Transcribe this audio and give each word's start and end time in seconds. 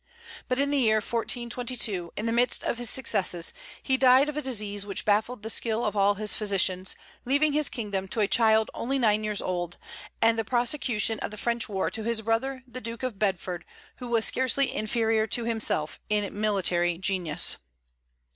But 0.47 0.57
in 0.57 0.71
the 0.71 0.79
year 0.79 0.95
1422, 0.95 2.13
in 2.17 2.25
the 2.25 2.31
midst 2.31 2.63
of 2.63 2.79
his 2.79 2.89
successes, 2.89 3.53
he 3.83 3.97
died 3.97 4.29
of 4.29 4.35
a 4.35 4.41
disease 4.41 4.83
which 4.83 5.05
baffled 5.05 5.43
the 5.43 5.49
skill 5.51 5.85
of 5.85 5.95
all 5.95 6.15
his 6.15 6.33
physicians, 6.33 6.95
leaving 7.23 7.53
his 7.53 7.69
kingdom 7.69 8.07
to 8.07 8.19
a 8.19 8.27
child 8.27 8.71
only 8.73 8.97
nine 8.97 9.23
years 9.23 9.43
old, 9.43 9.77
and 10.19 10.39
the 10.39 10.43
prosecution 10.43 11.19
of 11.19 11.29
the 11.29 11.37
French 11.37 11.69
war 11.69 11.91
to 11.91 12.01
his 12.01 12.23
brother 12.23 12.63
the 12.67 12.81
Duke 12.81 13.03
of 13.03 13.19
Bedford, 13.19 13.63
who 13.97 14.07
was 14.07 14.25
scarcely 14.25 14.73
inferior 14.73 15.27
to 15.27 15.43
himself 15.43 15.99
in 16.09 16.41
military 16.41 16.97
genius. 16.97 17.57